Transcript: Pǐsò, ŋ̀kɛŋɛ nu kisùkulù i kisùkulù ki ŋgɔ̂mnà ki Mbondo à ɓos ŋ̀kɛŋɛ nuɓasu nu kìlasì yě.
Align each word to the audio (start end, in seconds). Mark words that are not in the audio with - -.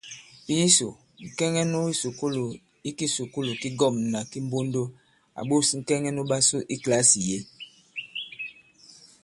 Pǐsò, 0.45 0.89
ŋ̀kɛŋɛ 1.23 1.61
nu 1.71 1.79
kisùkulù 1.87 2.43
i 2.87 2.89
kisùkulù 2.97 3.51
ki 3.61 3.67
ŋgɔ̂mnà 3.73 4.19
ki 4.31 4.39
Mbondo 4.45 4.83
à 5.39 5.41
ɓos 5.49 5.69
ŋ̀kɛŋɛ 5.79 6.09
nuɓasu 6.13 6.57
nu 6.59 6.75
kìlasì 6.81 7.19
yě. 7.29 7.37